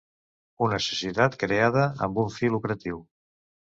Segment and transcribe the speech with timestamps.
[0.67, 3.03] Una societat creada amb un fi lucratiu.